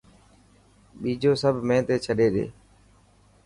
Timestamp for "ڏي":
2.33-2.45